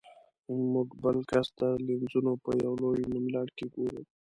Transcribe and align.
موږ 0.71 0.87
بل 1.03 1.17
کس 1.29 1.47
د 1.59 1.61
لینزونو 1.85 2.33
په 2.43 2.51
یو 2.63 2.73
لوی 2.83 3.01
نوملړ 3.13 3.47
کې 3.57 3.65
ګورو. 3.75 4.01